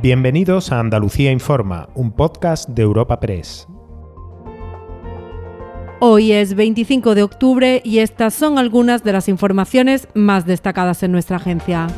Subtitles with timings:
[0.00, 3.66] Bienvenidos a Andalucía Informa, un podcast de Europa Press.
[5.98, 11.10] Hoy es 25 de octubre y estas son algunas de las informaciones más destacadas en
[11.10, 11.88] nuestra agencia.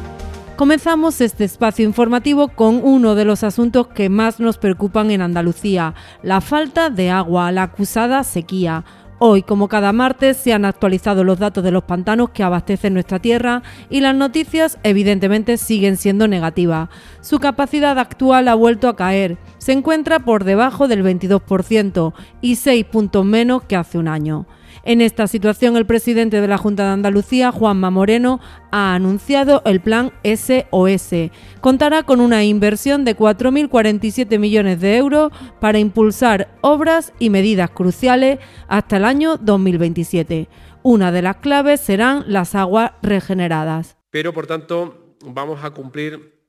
[0.56, 5.94] Comenzamos este espacio informativo con uno de los asuntos que más nos preocupan en Andalucía,
[6.22, 8.82] la falta de agua, la acusada sequía.
[9.22, 13.18] Hoy, como cada martes, se han actualizado los datos de los pantanos que abastecen nuestra
[13.18, 16.88] tierra y las noticias evidentemente siguen siendo negativas.
[17.20, 22.86] Su capacidad actual ha vuelto a caer, se encuentra por debajo del 22% y 6
[22.86, 24.46] puntos menos que hace un año.
[24.82, 29.80] En esta situación, el presidente de la Junta de Andalucía, Juanma Moreno, ha anunciado el
[29.80, 31.30] plan SOS.
[31.60, 38.38] Contará con una inversión de 4.047 millones de euros para impulsar obras y medidas cruciales
[38.68, 40.48] hasta el año 2027.
[40.82, 43.98] Una de las claves serán las aguas regeneradas.
[44.10, 46.40] Pero, por tanto, vamos a cumplir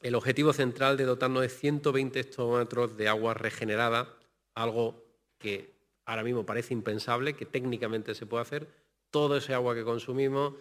[0.00, 4.08] el objetivo central de dotarnos de 120 hectómetros de agua regenerada,
[4.54, 5.04] algo
[5.38, 5.79] que
[6.10, 8.68] ahora mismo parece impensable, que técnicamente se puede hacer.
[9.10, 10.54] Todo ese agua que consumimos,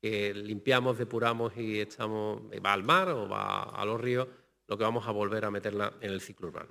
[0.00, 4.28] que limpiamos, depuramos y echamos, va al mar o va a los ríos,
[4.68, 6.68] lo que vamos a volver a meterla en el ciclo urbano.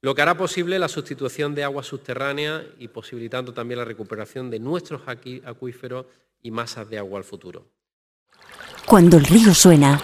[0.00, 4.58] Lo que hará posible la sustitución de agua subterránea y posibilitando también la recuperación de
[4.58, 6.06] nuestros acuíferos
[6.40, 7.66] y masas de agua al futuro.
[8.86, 10.02] Cuando el río suena,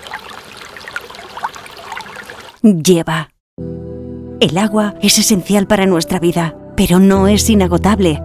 [2.62, 3.30] lleva.
[4.40, 8.20] El agua es esencial para nuestra vida pero no es inagotable.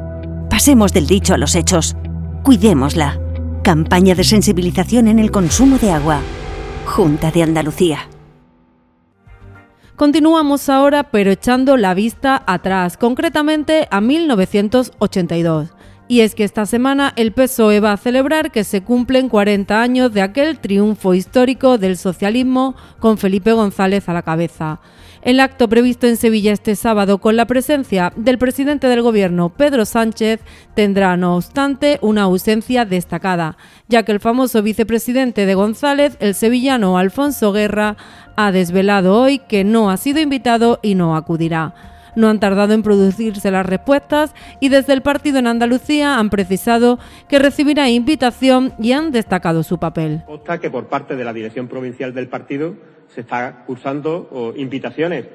[0.49, 1.95] Pasemos del dicho a los hechos.
[2.43, 3.19] Cuidémosla.
[3.63, 6.19] Campaña de sensibilización en el consumo de agua.
[6.85, 8.09] Junta de Andalucía.
[9.95, 15.69] Continuamos ahora, pero echando la vista atrás, concretamente a 1982.
[16.07, 20.11] Y es que esta semana el PSOE va a celebrar que se cumplen 40 años
[20.11, 24.81] de aquel triunfo histórico del socialismo con Felipe González a la cabeza.
[25.21, 29.85] El acto previsto en Sevilla este sábado con la presencia del presidente del gobierno Pedro
[29.85, 30.39] Sánchez
[30.73, 33.55] tendrá, no obstante, una ausencia destacada,
[33.87, 37.97] ya que el famoso vicepresidente de González, el sevillano Alfonso Guerra,
[38.35, 41.90] ha desvelado hoy que no ha sido invitado y no acudirá.
[42.15, 46.99] No han tardado en producirse las respuestas y desde el partido en Andalucía han precisado
[47.27, 50.23] que recibirá invitación y han destacado su papel.
[50.25, 52.75] Consta que por parte de la dirección provincial del partido
[53.07, 55.25] se está cursando invitaciones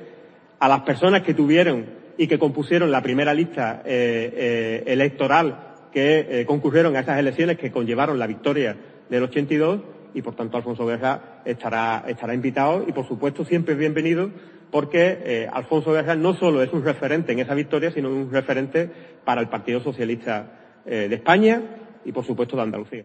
[0.58, 1.86] a las personas que tuvieron
[2.18, 7.58] y que compusieron la primera lista eh, eh, electoral que eh, concurrieron a esas elecciones
[7.58, 8.76] que conllevaron la victoria
[9.08, 9.80] del 82
[10.16, 14.30] y por tanto Alfonso Guerra estará, estará invitado y por supuesto siempre bienvenido
[14.70, 18.90] porque Alfonso Guerra no solo es un referente en esa victoria, sino un referente
[19.24, 21.62] para el Partido Socialista de España
[22.04, 23.04] y por supuesto de Andalucía.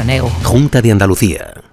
[0.43, 1.70] Junta de Andalucía.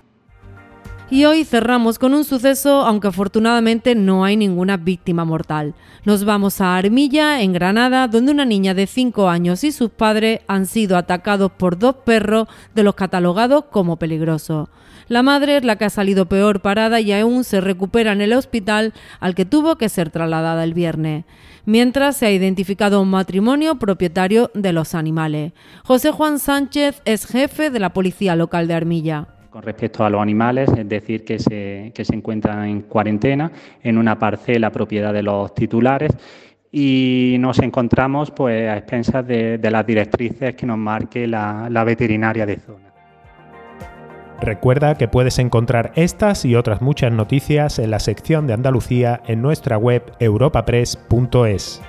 [1.11, 5.75] Y hoy cerramos con un suceso, aunque afortunadamente no hay ninguna víctima mortal.
[6.05, 10.41] Nos vamos a Armilla, en Granada, donde una niña de 5 años y sus padres
[10.49, 14.69] han sido atacados por dos perros de los catalogados como peligrosos.
[15.09, 18.35] La madre es la que ha salido peor parada y aún se recupera en el
[18.35, 21.25] hospital al que tuvo que ser trasladada el viernes.
[21.65, 25.55] Mientras se ha identificado un matrimonio propietario de los animales.
[25.85, 29.38] José Juan Sánchez es jefe de la Policía Local de Armilla.
[29.51, 33.51] Con respecto a los animales, es decir, que se, se encuentran en cuarentena
[33.83, 36.13] en una parcela propiedad de los titulares
[36.71, 42.45] y nos encontramos pues, a expensas de, las directrices que nos marque la, la veterinaria
[42.45, 42.93] de zona.
[44.41, 49.43] Recuerda que puedes encontrar estas y otras muchas noticias en la sección de Andalucía en
[49.43, 51.83] nuestra web europapress.es.